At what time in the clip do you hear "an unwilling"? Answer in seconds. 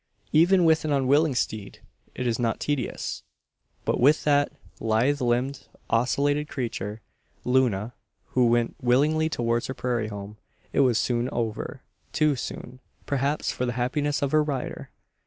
0.83-1.35